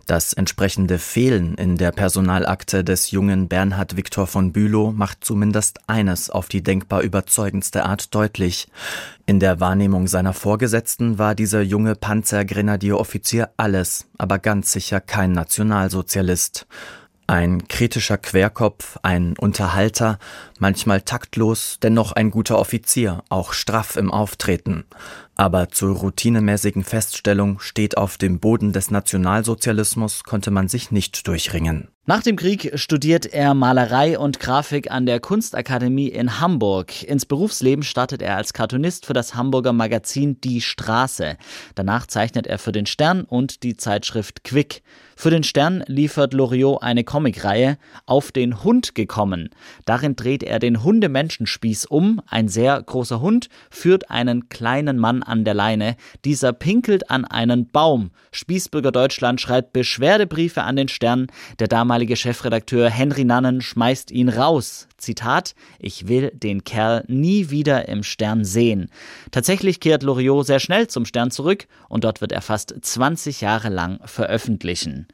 Das 0.07 0.33
entsprechende 0.33 1.01
Fehlen 1.01 1.57
in 1.57 1.77
der 1.77 1.91
Personalakte 1.91 2.85
des 2.85 3.11
jungen 3.11 3.49
Bernhard 3.49 3.97
Viktor 3.97 4.29
von 4.29 4.53
Bülow 4.53 4.93
macht 4.93 5.25
zumindest 5.25 5.81
eines 5.89 6.31
auf 6.31 6.49
die 6.49 6.63
denkbar 6.63 7.03
überzeugendste 7.03 7.85
Art 7.85 8.15
deutlich. 8.15 8.69
In 9.27 9.41
der 9.41 9.59
Wahrnehmung 9.59 10.07
seiner 10.07 10.33
Vorgesetzten 10.33 11.19
war 11.19 11.35
dieser 11.35 11.63
junge 11.63 11.97
Panzergrenadieroffizier 11.97 13.51
alles, 13.57 14.07
aber 14.17 14.39
ganz 14.39 14.71
sicher 14.71 15.01
kein 15.01 15.33
Nationalsozialist. 15.33 16.67
Ein 17.27 17.69
kritischer 17.69 18.19
Querkopf, 18.19 18.99
ein 19.03 19.37
Unterhalter, 19.39 20.19
manchmal 20.59 21.03
taktlos, 21.03 21.79
dennoch 21.83 22.13
ein 22.13 22.31
guter 22.31 22.59
Offizier, 22.59 23.23
auch 23.29 23.53
straff 23.53 23.97
im 23.97 24.11
Auftreten. 24.11 24.85
Aber 25.35 25.71
zur 25.71 25.97
routinemäßigen 25.97 26.85
Feststellung 26.85 27.59
steht 27.59 27.97
auf 27.97 28.19
dem 28.19 28.39
Boden 28.39 28.73
des 28.73 28.91
Nationalsozialismus 28.91 30.25
konnte 30.25 30.51
man 30.51 30.69
sich 30.69 30.91
nicht 30.91 31.27
durchringen. 31.27 31.89
Nach 32.05 32.21
dem 32.21 32.35
Krieg 32.35 32.73
studiert 32.75 33.27
er 33.27 33.55
Malerei 33.55 34.19
und 34.19 34.41
Grafik 34.41 34.91
an 34.91 35.07
der 35.07 35.21
Kunstakademie 35.21 36.09
in 36.09 36.41
Hamburg. 36.41 37.05
Ins 37.05 37.27
Berufsleben 37.27 37.85
startet 37.85 38.23
er 38.23 38.37
als 38.37 38.53
Cartoonist 38.53 39.07
für 39.07 39.13
das 39.13 39.37
Hamburger 39.37 39.73
Magazin 39.73 40.41
Die 40.41 40.61
Straße. 40.61 41.37
Danach 41.77 42.09
zeichnet 42.09 42.49
er 42.49 42.59
für 42.59 42.73
den 42.73 42.87
Stern 42.87 43.23
und 43.23 43.63
die 43.63 43.77
Zeitschrift 43.77 44.43
Quick. 44.43 44.83
Für 45.15 45.31
den 45.31 45.45
Stern 45.45 45.85
liefert 45.87 46.35
Loriot 46.35 46.83
eine 46.83 47.05
Comicreihe 47.05 47.79
Auf 48.05 48.33
den 48.33 48.65
Hund 48.65 48.97
gekommen. 48.97 49.51
Darin 49.85 50.17
dreht 50.17 50.43
er 50.43 50.59
den 50.59 50.83
Hundemenschenspieß 50.83 51.87
um. 51.87 52.21
Ein 52.27 52.49
sehr 52.49 52.83
großer 52.83 53.21
Hund 53.21 53.49
führt 53.71 54.11
einen 54.11 54.49
kleinen 54.49 54.99
Mann 54.99 55.22
an 55.29 55.45
der 55.45 55.55
Leine. 55.55 55.97
Dieser 56.25 56.53
pinkelt 56.53 57.11
an 57.11 57.25
einen 57.25 57.71
Baum. 57.71 58.11
Spießbürger 58.33 58.93
Deutschland 58.93 59.41
schreibt 59.41 59.73
Beschwerdebriefe 59.73 60.63
an 60.63 60.77
den 60.77 60.89
Stern. 60.89 61.27
Der 61.59 61.69
damalige 61.69 62.17
Chefredakteur 62.17 62.91
Henry 62.91 63.25
Nannen 63.25 63.61
schmeißt 63.61 64.11
ihn 64.11 64.29
raus. 64.29 64.89
Zitat, 64.97 65.55
ich 65.79 66.09
will 66.09 66.31
den 66.33 66.65
Kerl 66.65 67.05
nie 67.09 67.51
wieder 67.51 67.89
im 67.89 68.03
Stern 68.03 68.45
sehen. 68.45 68.89
Tatsächlich 69.31 69.81
kehrt 69.81 70.03
Loriot 70.03 70.47
sehr 70.47 70.61
schnell 70.61 70.87
zum 70.87 71.05
Stern 71.05 71.31
zurück 71.31 71.67
und 71.89 72.05
dort 72.05 72.21
wird 72.21 72.33
er 72.33 72.43
fast 72.43 72.75
20 72.81 73.41
Jahre 73.41 73.69
lang 73.69 74.01
veröffentlichen. 74.05 75.09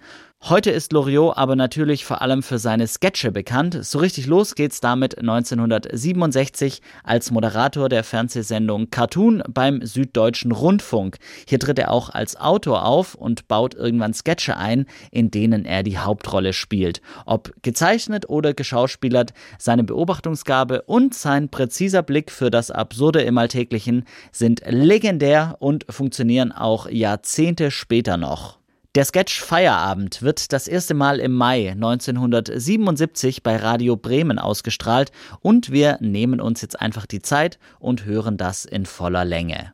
Heute 0.45 0.71
ist 0.71 0.93
Loriot 0.93 1.37
aber 1.37 1.57
natürlich 1.57 2.07
vor 2.07 2.23
allem 2.23 2.43
für 2.43 2.59
seine 2.59 2.87
Sketche 2.87 3.33
bekannt. 3.33 3.85
So 3.85 3.99
richtig 3.99 4.27
los 4.27 4.55
geht's 4.55 4.81
damit 4.81 5.19
1967 5.19 6.81
als 7.03 7.31
Moderator 7.33 7.89
der 7.91 8.03
Fernsehsendung 8.03 8.89
Cartoon 8.89 9.43
beim 9.47 9.85
Süddeutschen 9.85 10.53
Rundfunk. 10.53 11.19
Hier 11.47 11.59
tritt 11.59 11.79
er 11.81 11.91
auch 11.91 12.09
als 12.09 12.37
Autor 12.37 12.87
auf 12.87 13.15
und 13.15 13.49
baut 13.49 13.75
irgendwann 13.75 14.15
Sketche 14.15 14.57
ein, 14.57 14.87
in 15.11 15.31
denen 15.31 15.67
er 15.67 15.83
die 15.83 15.99
Hauptrolle 15.99 16.55
spielt. 16.55 17.03
Ob 17.27 17.53
gezeichnet 17.63 18.31
oder 18.31 18.55
geschauspielert, 18.55 19.35
seine 19.59 19.85
Beobachtungsgabe 19.85 20.83
und 20.83 21.15
sein 21.15 21.51
präziser 21.51 22.03
Blick 22.03 22.31
für 22.31 22.51
das 22.51 22.71
Absurde 22.71 23.21
im 23.23 23.37
Alltäglichen 23.37 24.05
sind 24.33 24.63
legendär 24.67 25.57
und 25.59 25.85
funktionieren 25.91 26.53
auch 26.53 26.89
Jahrzehnte 26.89 27.71
später 27.71 28.17
noch. 28.17 28.59
Der 28.99 29.05
Sketch 29.05 29.41
Feierabend 29.45 30.23
wird 30.23 30.53
das 30.53 30.67
erste 30.67 30.93
Mal 30.93 31.21
im 31.21 31.33
Mai 31.33 31.71
1977 31.71 33.45
bei 33.45 33.55
Radio 33.55 33.95
Bremen 33.95 34.41
ausgestrahlt 34.41 35.13
und 35.41 35.71
wir 35.71 35.99
nehmen 36.01 36.41
uns 36.41 36.63
jetzt 36.63 36.81
einfach 36.81 37.07
die 37.07 37.23
Zeit 37.23 37.61
und 37.79 38.07
hören 38.07 38.37
das 38.37 38.65
in 38.65 38.87
voller 38.87 39.25
Länge. 39.25 39.73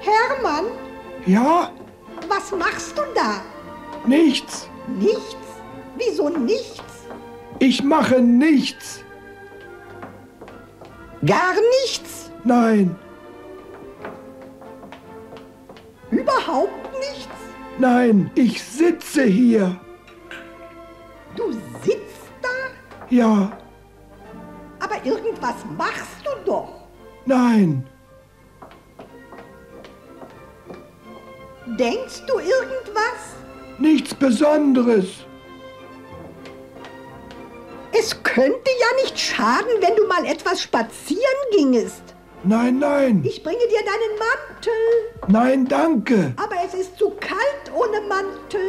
Hermann? 0.00 0.66
Ja? 1.24 1.72
Was 2.28 2.50
machst 2.50 2.98
du 2.98 3.02
da? 3.14 3.40
Nichts. 4.06 4.68
Nichts? 4.98 5.36
Wieso 5.96 6.28
nichts? 6.28 7.06
Ich 7.60 7.82
mache 7.82 8.20
nichts. 8.20 9.02
Gar 11.24 11.54
nichts? 11.82 12.30
Nein. 12.44 12.94
Überhaupt 16.10 16.92
nichts? 16.98 17.28
Nein, 17.78 18.30
ich 18.34 18.62
sitze 18.62 19.24
hier. 19.24 19.78
Du 21.36 21.52
sitzt 21.82 22.30
da? 22.40 22.48
Ja. 23.10 23.52
Aber 24.80 25.04
irgendwas 25.04 25.56
machst 25.76 26.24
du 26.24 26.30
doch. 26.50 26.68
Nein. 27.26 27.86
Denkst 31.78 32.22
du 32.26 32.38
irgendwas? 32.38 33.36
Nichts 33.78 34.14
Besonderes. 34.14 35.26
Es 37.92 38.22
könnte 38.22 38.70
ja 38.80 39.02
nicht 39.02 39.18
schaden, 39.18 39.70
wenn 39.80 39.96
du 39.96 40.06
mal 40.06 40.24
etwas 40.24 40.62
spazieren 40.62 41.20
gingest. 41.52 42.15
Nein, 42.44 42.78
nein. 42.78 43.22
Ich 43.24 43.42
bringe 43.42 43.58
dir 43.58 43.80
deinen 43.84 44.18
Mantel. 44.18 44.72
Nein, 45.28 45.66
danke. 45.66 46.34
Aber 46.36 46.56
es 46.64 46.74
ist 46.74 46.98
zu 46.98 47.10
kalt 47.10 47.72
ohne 47.74 48.00
Mantel. 48.06 48.60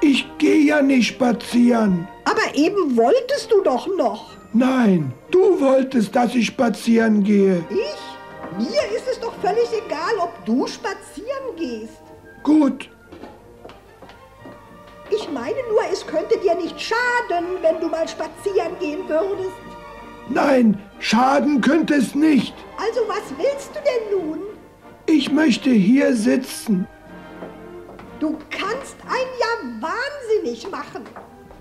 Ich 0.00 0.26
gehe 0.38 0.64
ja 0.64 0.82
nicht 0.82 1.08
spazieren. 1.08 2.08
Aber 2.24 2.54
eben 2.54 2.96
wolltest 2.96 3.50
du 3.50 3.62
doch 3.62 3.86
noch. 3.96 4.30
Nein, 4.52 5.12
du 5.30 5.60
wolltest, 5.60 6.14
dass 6.14 6.34
ich 6.34 6.46
spazieren 6.46 7.22
gehe. 7.22 7.64
Ich? 7.70 8.58
Mir 8.58 8.96
ist 8.96 9.08
es 9.10 9.18
doch 9.20 9.32
völlig 9.40 9.68
egal, 9.72 10.18
ob 10.18 10.44
du 10.44 10.66
spazieren 10.66 11.56
gehst. 11.56 12.02
Gut. 12.42 12.90
Ich 15.10 15.30
meine 15.30 15.56
nur, 15.70 15.82
es 15.90 16.06
könnte 16.06 16.38
dir 16.38 16.54
nicht 16.54 16.80
schaden, 16.80 17.46
wenn 17.62 17.80
du 17.80 17.88
mal 17.88 18.08
spazieren 18.08 18.78
gehen 18.80 19.08
würdest. 19.08 19.52
Nein, 20.28 20.80
schaden 20.98 21.60
könnte 21.60 21.94
es 21.94 22.14
nicht. 22.14 22.54
Also 22.82 23.00
was 23.06 23.22
willst 23.38 23.70
du 23.74 23.80
denn 23.80 24.18
nun? 24.18 24.40
Ich 25.06 25.30
möchte 25.30 25.70
hier 25.70 26.16
sitzen. 26.16 26.86
Du 28.18 28.36
kannst 28.50 28.96
ein 29.08 29.28
ja 29.40 29.88
wahnsinnig 29.88 30.68
machen. 30.68 31.04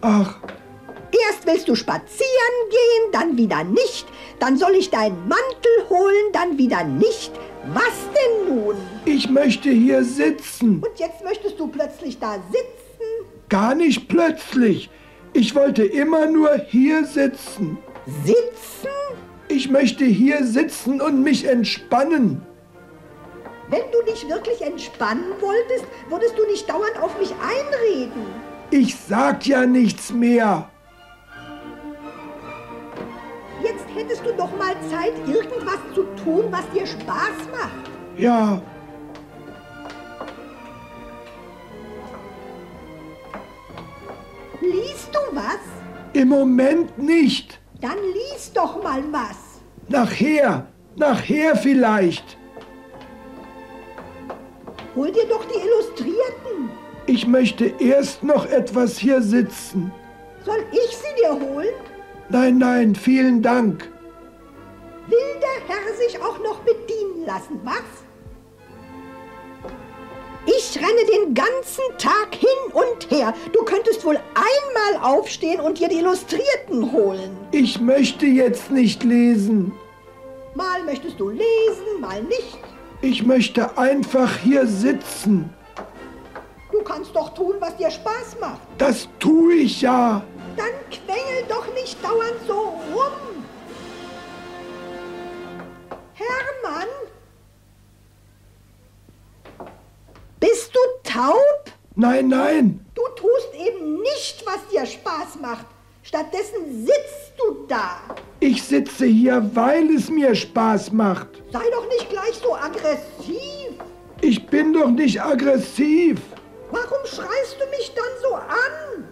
Ach. 0.01 0.39
Erst 1.27 1.45
willst 1.45 1.67
du 1.67 1.75
spazieren 1.75 2.55
gehen, 2.69 3.11
dann 3.11 3.37
wieder 3.37 3.63
nicht. 3.63 4.07
Dann 4.39 4.57
soll 4.57 4.75
ich 4.75 4.89
deinen 4.89 5.27
Mantel 5.27 5.89
holen, 5.89 6.31
dann 6.33 6.57
wieder 6.57 6.83
nicht. 6.83 7.31
Was 7.73 7.93
denn 8.15 8.55
nun? 8.55 8.75
Ich 9.05 9.29
möchte 9.29 9.69
hier 9.69 10.03
sitzen. 10.03 10.81
Und 10.81 10.99
jetzt 10.99 11.23
möchtest 11.23 11.59
du 11.59 11.67
plötzlich 11.67 12.17
da 12.17 12.35
sitzen? 12.51 13.27
Gar 13.49 13.75
nicht 13.75 14.07
plötzlich. 14.07 14.89
Ich 15.33 15.53
wollte 15.53 15.83
immer 15.83 16.25
nur 16.25 16.55
hier 16.69 17.05
sitzen. 17.05 17.77
Sitzen? 18.23 18.89
Ich 19.53 19.69
möchte 19.69 20.05
hier 20.05 20.45
sitzen 20.45 21.01
und 21.01 21.23
mich 21.23 21.45
entspannen. 21.45 22.41
Wenn 23.69 23.81
du 23.91 24.01
dich 24.09 24.25
wirklich 24.29 24.61
entspannen 24.61 25.33
wolltest, 25.41 25.85
würdest 26.09 26.37
du 26.37 26.45
nicht 26.45 26.69
dauernd 26.69 26.97
auf 27.01 27.19
mich 27.19 27.33
einreden. 27.33 28.27
Ich 28.69 28.95
sag 28.95 29.45
ja 29.45 29.65
nichts 29.65 30.13
mehr. 30.13 30.69
Jetzt 33.61 33.85
hättest 33.93 34.25
du 34.25 34.31
doch 34.37 34.57
mal 34.57 34.73
Zeit, 34.89 35.13
irgendwas 35.27 35.79
zu 35.93 36.03
tun, 36.23 36.45
was 36.49 36.69
dir 36.69 36.87
Spaß 36.87 37.49
macht. 37.51 37.91
Ja. 38.17 38.61
Liest 44.61 45.09
du 45.11 45.35
was? 45.35 45.59
Im 46.13 46.29
Moment 46.29 46.97
nicht. 46.97 47.60
Dann 47.81 47.97
lies 48.13 48.53
doch 48.53 48.81
mal 48.83 49.03
was. 49.11 49.59
Nachher, 49.89 50.67
nachher 50.95 51.55
vielleicht. 51.55 52.37
Hol 54.95 55.11
dir 55.11 55.27
doch 55.27 55.43
die 55.45 55.59
Illustrierten. 55.59 56.69
Ich 57.07 57.25
möchte 57.25 57.73
erst 57.79 58.23
noch 58.23 58.45
etwas 58.45 58.97
hier 58.97 59.21
sitzen. 59.21 59.91
Soll 60.45 60.63
ich 60.71 60.95
sie 60.95 61.15
dir 61.21 61.31
holen? 61.31 61.73
Nein, 62.29 62.59
nein, 62.59 62.95
vielen 62.95 63.41
Dank. 63.41 63.89
Will 65.07 65.39
der 65.41 65.75
Herr 65.75 65.93
sich 65.95 66.21
auch 66.21 66.39
noch 66.39 66.59
bedienen 66.59 67.25
lassen, 67.25 67.59
was? 67.63 68.05
Ich 70.45 70.75
renne 70.77 71.05
den 71.11 71.33
ganzen 71.33 71.83
Tag 71.97 72.33
hin 72.33 72.73
und 72.73 73.11
her. 73.11 73.33
Du 73.53 73.63
könntest 73.63 74.03
wohl 74.03 74.19
einmal 74.33 75.03
aufstehen 75.03 75.59
und 75.59 75.79
dir 75.79 75.87
die 75.87 75.99
Illustrierten 75.99 76.91
holen. 76.91 77.37
Ich 77.51 77.79
möchte 77.79 78.25
jetzt 78.25 78.71
nicht 78.71 79.03
lesen. 79.03 79.71
Mal 80.55 80.83
möchtest 80.83 81.19
du 81.19 81.29
lesen, 81.29 82.01
mal 82.01 82.23
nicht. 82.23 82.57
Ich 83.01 83.23
möchte 83.23 83.77
einfach 83.77 84.37
hier 84.37 84.65
sitzen. 84.67 85.53
Du 86.71 86.81
kannst 86.81 87.15
doch 87.15 87.33
tun, 87.33 87.55
was 87.59 87.75
dir 87.77 87.91
Spaß 87.91 88.37
macht. 88.39 88.61
Das 88.77 89.07
tue 89.19 89.53
ich 89.55 89.81
ja. 89.81 90.23
Dann 90.57 90.67
quengel 90.89 91.43
doch 91.47 91.71
nicht 91.73 92.03
dauernd 92.03 92.35
so 92.47 92.53
rum. 92.53 93.45
Hermann? 96.13 96.87
Nein, 102.01 102.29
nein. 102.29 102.83
Du 102.95 103.03
tust 103.15 103.53
eben 103.53 104.01
nicht, 104.01 104.43
was 104.43 104.67
dir 104.71 104.87
Spaß 104.87 105.39
macht. 105.39 105.67
Stattdessen 106.01 106.83
sitzt 106.83 107.33
du 107.37 107.67
da. 107.67 107.99
Ich 108.39 108.63
sitze 108.63 109.05
hier, 109.05 109.47
weil 109.53 109.87
es 109.95 110.09
mir 110.09 110.33
Spaß 110.33 110.93
macht. 110.93 111.27
Sei 111.51 111.61
doch 111.71 111.87
nicht 111.89 112.09
gleich 112.09 112.33
so 112.41 112.55
aggressiv. 112.55 113.73
Ich 114.21 114.47
bin 114.47 114.73
doch 114.73 114.89
nicht 114.89 115.21
aggressiv. 115.21 116.19
Warum 116.71 117.05
schreist 117.05 117.57
du 117.59 117.69
mich 117.69 117.93
dann 117.93 118.13
so 118.23 118.33
an? 118.33 119.07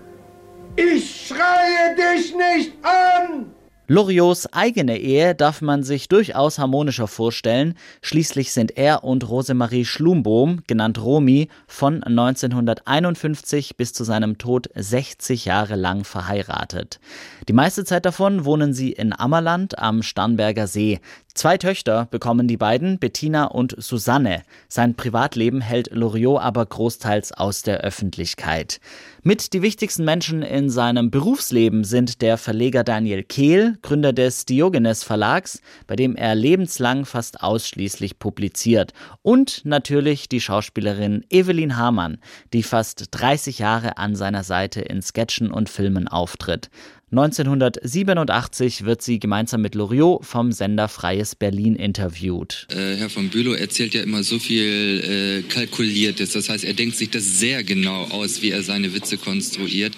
Ich 0.76 1.28
schreie 1.28 1.96
dich 1.96 2.34
nicht 2.34 2.74
an! 2.84 3.54
Loriots 3.92 4.46
eigene 4.54 5.00
Ehe 5.00 5.34
darf 5.34 5.64
man 5.64 5.82
sich 5.82 6.08
durchaus 6.10 6.60
harmonischer 6.60 7.08
vorstellen. 7.08 7.74
Schließlich 8.04 8.54
sind 8.54 8.78
er 8.78 9.04
und 9.04 9.28
Rosemarie 9.28 9.84
Schlumbohm, 9.84 10.62
genannt 10.68 11.02
Romy, 11.04 11.50
von 11.66 12.04
1951 12.04 13.78
bis 13.78 13.92
zu 13.92 14.04
seinem 14.04 14.38
Tod 14.38 14.70
60 14.76 15.46
Jahre 15.46 15.76
lang 15.76 16.04
verheiratet. 16.04 17.00
Die 17.48 17.54
meiste 17.54 17.84
Zeit 17.84 18.06
davon 18.06 18.46
wohnen 18.46 18.76
sie 18.76 18.92
in 18.92 19.12
Ammerland 19.12 19.80
am 19.80 20.04
Starnberger 20.04 20.68
See. 20.68 21.00
Zwei 21.40 21.58
Töchter 21.58 22.06
bekommen 22.12 22.50
die 22.50 22.58
beiden, 22.58 23.00
Bettina 23.00 23.46
und 23.46 23.74
Susanne. 23.78 24.42
Sein 24.68 24.96
Privatleben 24.96 25.62
hält 25.62 25.90
Loriot 25.94 26.42
aber 26.42 26.66
großteils 26.66 27.32
aus 27.32 27.62
der 27.62 27.80
Öffentlichkeit. 27.80 28.82
Mit 29.24 29.54
die 29.54 29.62
wichtigsten 29.62 30.04
Menschen 30.04 30.42
in 30.42 30.70
seinem 30.70 31.12
Berufsleben 31.12 31.86
sind 31.86 32.22
der 32.22 32.38
Verleger 32.38 32.84
Daniel 32.84 33.24
Kehl, 33.24 33.78
Gründer 33.82 34.12
des 34.12 34.48
Diogenes 34.48 35.06
Verlags, 35.06 35.62
bei 35.88 35.96
dem 35.96 36.18
er 36.18 36.36
lebenslang 36.36 37.06
fast 37.06 37.42
ausschließlich 37.42 38.20
publiziert, 38.20 38.92
und 39.22 39.62
natürlich 39.64 40.28
die 40.28 40.42
Schauspielerin 40.42 41.26
Evelyn 41.30 41.78
Hamann, 41.78 42.18
die 42.52 42.64
fast 42.64 43.06
30 43.12 43.60
Jahre 43.60 43.98
an 43.98 44.18
seiner 44.18 44.44
Seite 44.44 44.82
in 44.82 45.02
Sketchen 45.02 45.52
und 45.52 45.70
Filmen 45.70 46.10
auftritt. 46.10 46.70
1987 47.12 48.86
wird 48.86 49.02
sie 49.02 49.18
gemeinsam 49.18 49.62
mit 49.62 49.74
Loriot 49.74 50.24
vom 50.24 50.52
Sender 50.52 50.88
Freies 50.88 51.36
Berlin 51.36 51.76
interviewt. 51.76 52.68
Äh, 52.70 52.98
Herr 52.98 53.10
von 53.10 53.30
Bülow 53.30 53.54
erzählt 53.54 53.96
ja 53.96 54.04
immer 54.04 54.22
so 54.22 54.38
viel 54.38 55.44
äh, 55.44 55.52
Kalkuliertes. 55.52 56.34
Das 56.34 56.50
heißt, 56.50 56.64
er 56.64 56.74
denkt 56.74 56.98
sich 56.98 57.10
das 57.10 57.40
sehr 57.40 57.64
genau 57.64 58.04
aus, 58.06 58.44
wie 58.44 58.52
er 58.52 58.62
seine 58.62 58.94
Witze 58.94 59.18
konstruiert, 59.18 59.94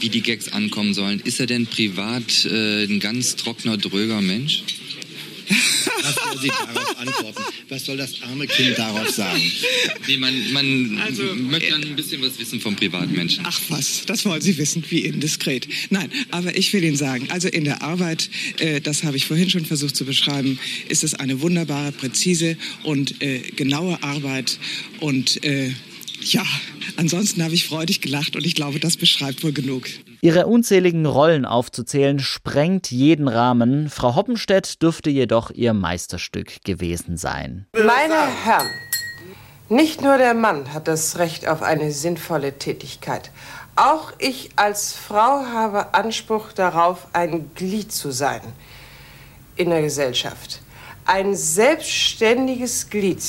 wie 0.00 0.08
die 0.08 0.20
Gags 0.20 0.52
ankommen 0.52 0.94
sollen. 0.94 1.20
Ist 1.20 1.38
er 1.38 1.46
denn 1.46 1.66
privat 1.66 2.44
äh, 2.44 2.84
ein 2.84 2.98
ganz 2.98 3.36
trockener, 3.36 3.76
dröger 3.76 4.20
Mensch? 4.20 4.64
Was 6.02 6.14
soll 6.14 6.38
sie 6.40 6.48
darauf 6.48 6.98
antworten? 6.98 7.42
Was 7.68 7.84
soll 7.84 7.96
das 7.96 8.22
arme 8.22 8.46
Kind 8.46 8.78
darauf 8.78 9.08
sagen? 9.10 9.40
Nee, 10.06 10.16
man, 10.18 10.52
man 10.52 11.00
also, 11.04 11.22
möchte 11.34 11.70
dann 11.70 11.84
ein 11.84 11.96
bisschen 11.96 12.22
was 12.22 12.38
wissen 12.38 12.60
vom 12.60 12.76
Privatmenschen. 12.76 13.44
Ach 13.46 13.60
was, 13.68 14.04
das 14.06 14.24
wollen 14.24 14.40
Sie 14.40 14.56
wissen, 14.58 14.84
wie 14.88 15.00
indiskret. 15.00 15.68
Nein, 15.90 16.10
aber 16.30 16.56
ich 16.56 16.72
will 16.72 16.84
Ihnen 16.84 16.96
sagen, 16.96 17.28
also 17.30 17.48
in 17.48 17.64
der 17.64 17.82
Arbeit, 17.82 18.30
äh, 18.58 18.80
das 18.80 19.04
habe 19.04 19.16
ich 19.16 19.26
vorhin 19.26 19.50
schon 19.50 19.64
versucht 19.64 19.96
zu 19.96 20.04
beschreiben, 20.04 20.58
ist 20.88 21.04
es 21.04 21.14
eine 21.14 21.40
wunderbare, 21.40 21.92
präzise 21.92 22.56
und 22.84 23.22
äh, 23.22 23.40
genaue 23.56 24.02
Arbeit 24.02 24.58
und 25.00 25.44
äh, 25.44 25.72
ja, 26.20 26.44
ansonsten 26.96 27.42
habe 27.42 27.54
ich 27.54 27.64
freudig 27.64 28.00
gelacht 28.00 28.36
und 28.36 28.44
ich 28.44 28.54
glaube, 28.54 28.80
das 28.80 28.96
beschreibt 28.96 29.44
wohl 29.44 29.52
genug. 29.52 29.88
Ihre 30.20 30.46
unzähligen 30.46 31.06
Rollen 31.06 31.44
aufzuzählen 31.44 32.18
sprengt 32.18 32.90
jeden 32.90 33.28
Rahmen. 33.28 33.88
Frau 33.88 34.16
Hoppenstedt 34.16 34.82
dürfte 34.82 35.10
jedoch 35.10 35.50
ihr 35.50 35.74
Meisterstück 35.74 36.64
gewesen 36.64 37.16
sein. 37.16 37.66
Meine 37.72 38.26
Herren, 38.44 38.68
nicht 39.68 40.02
nur 40.02 40.18
der 40.18 40.34
Mann 40.34 40.72
hat 40.72 40.88
das 40.88 41.18
Recht 41.18 41.46
auf 41.46 41.62
eine 41.62 41.92
sinnvolle 41.92 42.58
Tätigkeit. 42.58 43.30
Auch 43.76 44.12
ich 44.18 44.50
als 44.56 44.94
Frau 44.94 45.44
habe 45.44 45.94
Anspruch 45.94 46.52
darauf, 46.52 47.06
ein 47.12 47.50
Glied 47.54 47.92
zu 47.92 48.10
sein 48.10 48.40
in 49.54 49.70
der 49.70 49.82
Gesellschaft. 49.82 50.62
Ein 51.04 51.36
selbstständiges 51.36 52.90
Glied 52.90 53.22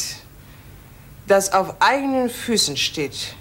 das 1.29 1.53
auf 1.53 1.75
eigenen 1.79 2.29
Füßen 2.29 2.75
steht. 2.75 3.35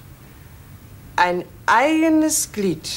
Ein 1.17 1.45
eigenes 1.67 2.52
Glied. 2.52 2.88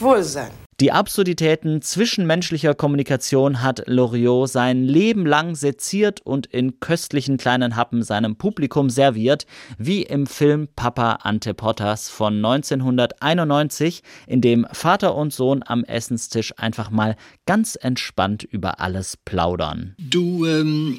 Wohlsein. 0.00 0.50
Die 0.80 0.90
Absurditäten 0.90 1.80
zwischenmenschlicher 1.80 2.74
Kommunikation 2.74 3.62
hat 3.62 3.84
Loriot 3.86 4.48
sein 4.48 4.82
Leben 4.82 5.26
lang 5.26 5.54
seziert 5.54 6.20
und 6.24 6.46
in 6.46 6.80
köstlichen 6.80 7.36
kleinen 7.36 7.76
Happen 7.76 8.02
seinem 8.02 8.34
Publikum 8.34 8.90
serviert, 8.90 9.46
wie 9.78 10.02
im 10.02 10.26
Film 10.26 10.66
Papa 10.74 11.20
Ante 11.22 11.54
Pottas 11.54 12.08
von 12.08 12.44
1991, 12.44 14.02
in 14.26 14.40
dem 14.40 14.66
Vater 14.72 15.14
und 15.14 15.32
Sohn 15.32 15.62
am 15.64 15.84
Essenstisch 15.84 16.52
einfach 16.56 16.90
mal 16.90 17.14
ganz 17.46 17.76
entspannt 17.80 18.42
über 18.42 18.80
alles 18.80 19.16
plaudern. 19.16 19.94
Du, 19.98 20.46
ähm, 20.46 20.98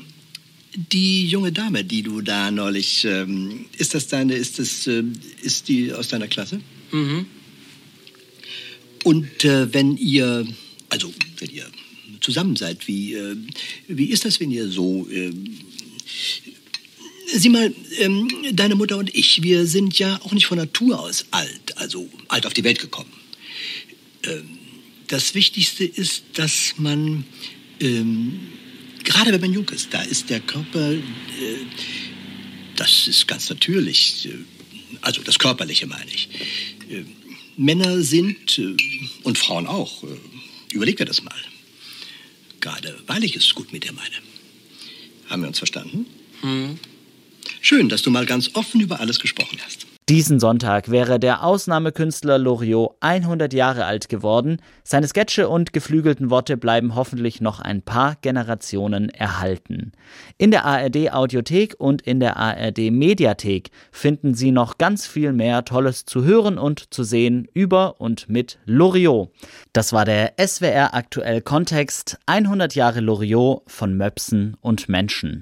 die 0.76 1.28
junge 1.28 1.52
Dame, 1.52 1.84
die 1.84 2.04
du 2.04 2.22
da 2.22 2.52
neulich, 2.52 3.04
ähm, 3.04 3.66
ist 3.78 3.96
das 3.96 4.08
deine, 4.08 4.36
ist 4.36 4.60
das, 4.60 4.88
äh, 4.88 5.04
ist 5.42 5.68
die 5.68 5.92
aus 5.92 6.08
deiner 6.08 6.28
Klasse? 6.28 6.62
Mhm. 6.94 7.26
Und 9.04 9.44
äh, 9.44 9.74
wenn 9.74 9.98
ihr, 9.98 10.48
also 10.90 11.14
wenn 11.40 11.50
ihr 11.50 11.66
zusammen 12.22 12.56
seid, 12.56 12.88
wie, 12.88 13.14
äh, 13.14 13.36
wie 13.88 14.06
ist 14.06 14.26
das, 14.26 14.40
wenn 14.40 14.52
ihr 14.52 14.70
so, 14.70 15.08
äh, 15.10 15.32
sieh 17.34 17.50
mal, 17.50 17.74
ähm, 18.00 18.30
deine 18.54 18.76
Mutter 18.76 18.98
und 18.98 19.14
ich, 19.16 19.44
wir 19.44 19.66
sind 19.66 19.98
ja 20.00 20.20
auch 20.24 20.32
nicht 20.32 20.46
von 20.46 20.58
Natur 20.58 21.00
aus 21.00 21.26
alt, 21.32 21.78
also 21.78 22.10
alt 22.28 22.46
auf 22.46 22.54
die 22.54 22.64
Welt 22.64 22.80
gekommen. 22.80 23.12
Ähm, 24.24 24.58
das 25.08 25.36
Wichtigste 25.36 25.84
ist, 25.84 26.24
dass 26.34 26.76
man 26.78 27.26
ähm, 27.80 28.40
gerade 29.04 29.32
wenn 29.32 29.42
man 29.42 29.54
jung 29.54 29.68
ist, 29.70 29.94
da 29.94 30.02
ist 30.02 30.30
der 30.30 30.40
Körper, 30.40 30.94
äh, 30.94 31.00
das 32.76 33.08
ist 33.08 33.28
ganz 33.28 33.50
natürlich, 33.50 34.28
äh, 34.28 34.32
also 35.02 35.22
das 35.22 35.38
Körperliche 35.38 35.88
meine 35.88 36.12
ich. 36.14 36.30
Äh, 36.90 37.04
Männer 37.58 38.02
sind, 38.02 38.58
äh, 38.60 38.76
und 39.24 39.38
Frauen 39.38 39.68
auch, 39.68 40.04
äh, 40.04 40.08
überleg 40.74 40.98
dir 40.98 41.06
das 41.06 41.24
mal. 41.24 41.36
Gerade 42.60 42.98
weil 43.08 43.24
ich 43.24 43.36
es 43.36 43.54
gut 43.54 43.74
mit 43.74 43.84
dir 43.84 43.94
meine. 43.94 44.16
Haben 45.30 45.42
wir 45.42 45.48
uns 45.48 45.58
verstanden? 45.58 46.06
Hm. 46.42 46.80
Schön, 47.62 47.90
dass 47.90 48.02
du 48.02 48.12
mal 48.12 48.26
ganz 48.26 48.52
offen 48.54 48.82
über 48.82 49.00
alles 49.00 49.20
gesprochen 49.20 49.60
hast. 49.66 49.86
Diesen 50.14 50.40
Sonntag 50.40 50.92
wäre 50.92 51.18
der 51.18 51.44
Ausnahmekünstler 51.44 52.38
Loriot 52.38 52.92
100 53.00 53.52
Jahre 53.52 53.86
alt 53.86 54.10
geworden. 54.10 54.58
Seine 54.84 55.08
Sketche 55.08 55.50
und 55.50 55.74
geflügelten 55.74 56.30
Worte 56.30 56.56
bleiben 56.56 56.94
hoffentlich 56.94 57.42
noch 57.42 57.60
ein 57.60 57.82
paar 57.82 58.18
Generationen 58.22 59.10
erhalten. 59.10 59.92
In 60.38 60.52
der 60.52 60.66
ARD 60.66 61.12
Audiothek 61.12 61.78
und 61.80 62.04
in 62.04 62.20
der 62.20 62.38
ARD 62.38 62.92
Mediathek 62.92 63.72
finden 63.92 64.36
Sie 64.36 64.52
noch 64.52 64.78
ganz 64.78 65.08
viel 65.08 65.34
mehr 65.34 65.66
Tolles 65.66 66.06
zu 66.06 66.24
hören 66.24 66.60
und 66.60 66.94
zu 66.94 67.04
sehen 67.04 67.48
über 67.52 68.00
und 68.00 68.30
mit 68.30 68.60
Loriot. 68.68 69.32
Das 69.74 69.94
war 69.94 70.06
der 70.06 70.34
SWR 70.38 70.94
aktuell 70.94 71.42
Kontext 71.42 72.20
100 72.28 72.76
Jahre 72.76 73.00
Loriot 73.00 73.64
von 73.66 73.98
Möpsen 73.98 74.58
und 74.62 74.90
Menschen. 74.90 75.42